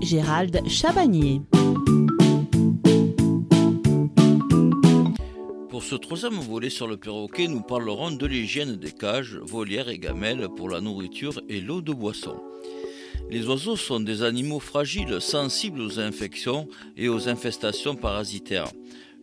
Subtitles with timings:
[0.00, 1.42] Gérald Chabagnier.
[5.68, 9.98] Pour ce troisième volet sur le perroquet, nous parlerons de l'hygiène des cages, volières et
[9.98, 12.36] gamelles pour la nourriture et l'eau de boisson.
[13.28, 18.70] Les oiseaux sont des animaux fragiles, sensibles aux infections et aux infestations parasitaires.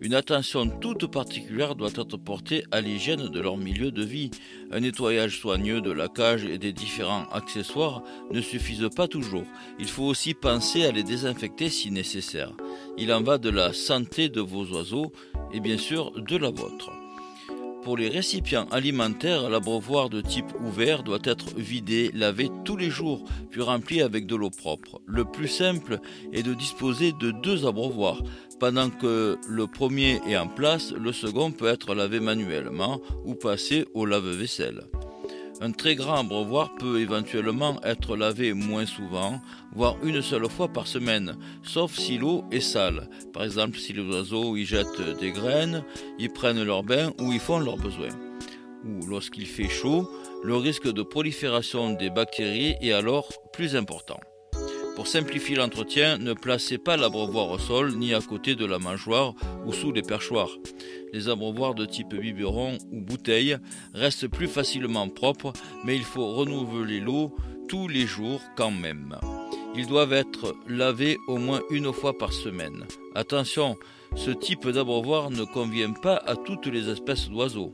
[0.01, 4.31] Une attention toute particulière doit être portée à l'hygiène de leur milieu de vie.
[4.71, 8.01] Un nettoyage soigneux de la cage et des différents accessoires
[8.31, 9.43] ne suffisent pas toujours.
[9.77, 12.53] Il faut aussi penser à les désinfecter si nécessaire.
[12.97, 15.11] Il en va de la santé de vos oiseaux
[15.51, 16.91] et bien sûr de la vôtre.
[17.83, 23.23] Pour les récipients alimentaires, l'abreuvoir de type ouvert doit être vidé, lavé tous les jours,
[23.49, 25.01] puis rempli avec de l'eau propre.
[25.05, 25.99] Le plus simple
[26.33, 28.21] est de disposer de deux abreuvoirs.
[28.59, 33.85] Pendant que le premier est en place, le second peut être lavé manuellement ou passé
[33.93, 34.81] au lave-vaisselle.
[35.61, 39.41] Un très grand abreuvoir peut éventuellement être lavé moins souvent,
[39.73, 43.09] voire une seule fois par semaine, sauf si l'eau est sale.
[43.33, 45.83] Par exemple, si les oiseaux y jettent des graines,
[46.17, 48.15] y prennent leur bain ou y font leurs besoins.
[48.85, 50.09] Ou lorsqu'il fait chaud,
[50.43, 54.19] le risque de prolifération des bactéries est alors plus important.
[54.99, 59.33] Pour simplifier l'entretien, ne placez pas l'abreuvoir au sol ni à côté de la mangeoire
[59.65, 60.49] ou sous les perchoirs.
[61.13, 63.55] Les abreuvoirs de type biberon ou bouteille
[63.93, 65.53] restent plus facilement propres,
[65.85, 67.33] mais il faut renouveler l'eau
[67.69, 69.15] tous les jours quand même.
[69.73, 72.83] Ils doivent être lavés au moins une fois par semaine.
[73.15, 73.77] Attention,
[74.17, 77.73] ce type d'abreuvoir ne convient pas à toutes les espèces d'oiseaux.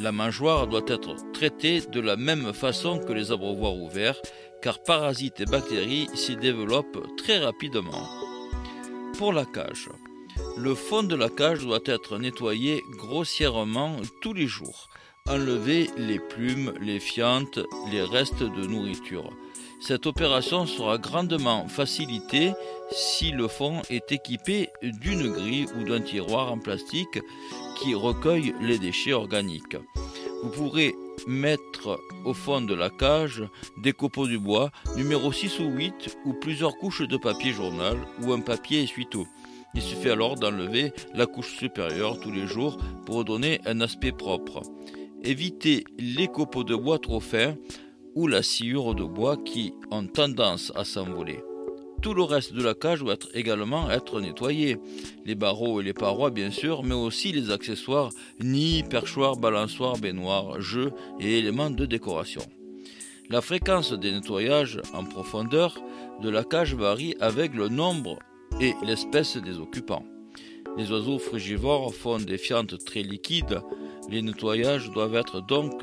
[0.00, 4.20] La mangeoire doit être traitée de la même façon que les abreuvoirs ouverts
[4.64, 8.08] car parasites et bactéries s'y développent très rapidement.
[9.18, 9.90] Pour la cage,
[10.56, 14.88] le fond de la cage doit être nettoyé grossièrement tous les jours.
[15.28, 17.58] Enlever les plumes, les fientes,
[17.92, 19.30] les restes de nourriture.
[19.80, 22.52] Cette opération sera grandement facilitée
[22.90, 27.20] si le fond est équipé d'une grille ou d'un tiroir en plastique
[27.76, 29.76] qui recueille les déchets organiques.
[30.44, 30.94] Vous pourrez
[31.26, 33.42] mettre au fond de la cage
[33.82, 38.30] des copeaux du bois, numéro 6 ou 8, ou plusieurs couches de papier journal ou
[38.30, 39.26] un papier essuie-tout.
[39.74, 44.60] Il suffit alors d'enlever la couche supérieure tous les jours pour donner un aspect propre.
[45.22, 47.54] Évitez les copeaux de bois trop fins
[48.14, 51.38] ou la sciure de bois qui ont tendance à s'envoler.
[52.04, 54.76] Tout le reste de la cage doit également être nettoyé.
[55.24, 58.10] Les barreaux et les parois bien sûr, mais aussi les accessoires,
[58.40, 62.42] nids, perchoirs, balançoires, baignoires, jeux et éléments de décoration.
[63.30, 65.82] La fréquence des nettoyages en profondeur
[66.20, 68.18] de la cage varie avec le nombre
[68.60, 70.04] et l'espèce des occupants.
[70.76, 73.62] Les oiseaux frugivores font des fientes très liquides,
[74.10, 75.82] les nettoyages doivent être donc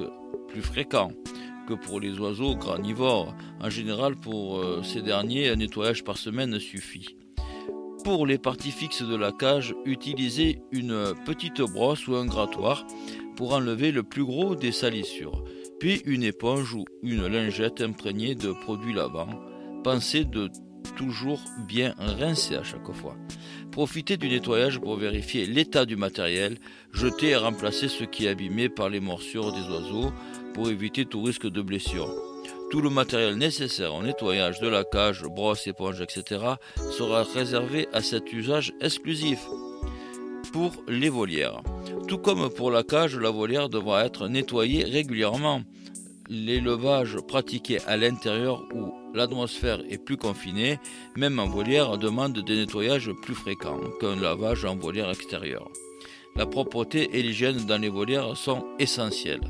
[0.49, 1.13] plus fréquents
[1.67, 3.33] que pour les oiseaux granivores.
[3.61, 7.15] En général, pour euh, ces derniers, un nettoyage par semaine suffit.
[8.03, 12.85] Pour les parties fixes de la cage, utilisez une petite brosse ou un grattoir
[13.35, 15.43] pour enlever le plus gros des salissures,
[15.79, 19.39] puis une éponge ou une lingette imprégnée de produits lavants.
[19.83, 20.49] Pensez de
[20.95, 23.15] toujours bien rincer à chaque fois.
[23.71, 26.57] Profitez du nettoyage pour vérifier l'état du matériel,
[26.91, 30.11] jeter et remplacer ce qui est abîmé par les morsures des oiseaux
[30.53, 32.09] pour éviter tout risque de blessure.
[32.71, 36.45] Tout le matériel nécessaire au nettoyage de la cage, brosse, éponge, etc.
[36.97, 39.45] sera réservé à cet usage exclusif.
[40.53, 41.61] Pour les volières.
[42.07, 45.63] Tout comme pour la cage, la volière devra être nettoyée régulièrement.
[46.29, 50.79] L'élevage pratiqué à l'intérieur où l'atmosphère est plus confinée,
[51.17, 55.69] même en volière, demande des nettoyages plus fréquents qu'un lavage en volière extérieure.
[56.37, 59.41] La propreté et l'hygiène dans les volières sont essentielles.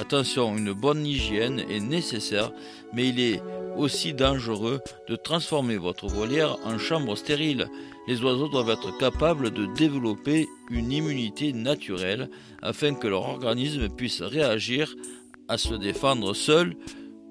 [0.00, 2.50] Attention, une bonne hygiène est nécessaire,
[2.92, 3.40] mais il est
[3.76, 7.68] aussi dangereux de transformer votre volière en chambre stérile.
[8.08, 12.28] Les oiseaux doivent être capables de développer une immunité naturelle
[12.60, 14.94] afin que leur organisme puisse réagir
[15.46, 16.74] à se défendre seul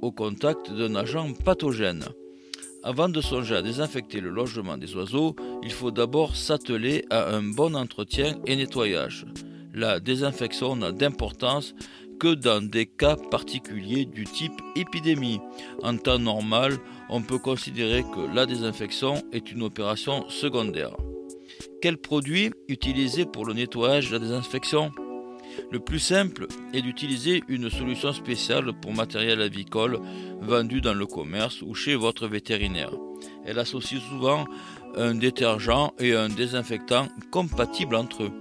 [0.01, 2.06] au contact d'un agent pathogène.
[2.81, 7.44] Avant de songer à désinfecter le logement des oiseaux, il faut d'abord s'atteler à un
[7.44, 9.25] bon entretien et nettoyage.
[9.74, 11.74] La désinfection n'a d'importance
[12.19, 15.39] que dans des cas particuliers du type épidémie.
[15.81, 16.77] En temps normal,
[17.10, 20.95] on peut considérer que la désinfection est une opération secondaire.
[21.81, 24.92] Quel produit utiliser pour le nettoyage et la désinfection?
[25.71, 30.00] Le plus simple est d'utiliser une solution spéciale pour matériel avicole
[30.42, 32.92] vendu dans le commerce ou chez votre vétérinaire.
[33.45, 34.45] Elle associe souvent
[34.95, 38.31] un détergent et un désinfectant compatibles entre eux.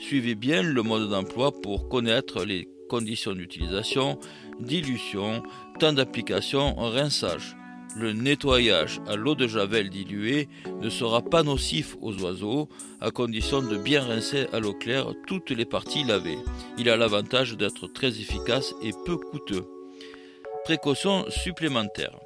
[0.00, 4.18] Suivez bien le mode d'emploi pour connaître les conditions d'utilisation,
[4.60, 5.42] dilution,
[5.80, 7.56] temps d'application, rinçage.
[7.96, 10.46] Le nettoyage à l'eau de javel diluée
[10.82, 12.68] ne sera pas nocif aux oiseaux,
[13.00, 16.36] à condition de bien rincer à l'eau claire toutes les parties lavées.
[16.76, 19.66] Il a l'avantage d'être très efficace et peu coûteux.
[20.66, 22.18] Précaution supplémentaire.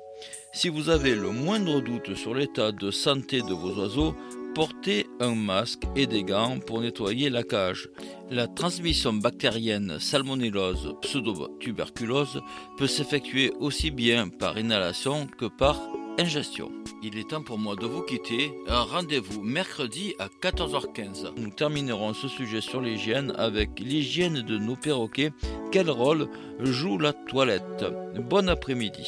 [0.53, 4.17] Si vous avez le moindre doute sur l'état de santé de vos oiseaux,
[4.56, 7.91] portez un masque et des gants pour nettoyer la cage.
[8.31, 12.41] La transmission bactérienne salmonellose pseudotuberculose
[12.79, 15.79] peut s'effectuer aussi bien par inhalation que par
[16.19, 16.73] ingestion.
[17.03, 18.50] Il est temps pour moi de vous quitter.
[18.67, 21.32] Un rendez-vous mercredi à 14h15.
[21.37, 25.32] Nous terminerons ce sujet sur l'hygiène avec l'hygiène de nos perroquets.
[25.70, 26.29] Quel rôle
[26.61, 27.85] joue la toilette?
[28.31, 29.05] Bon après-midi.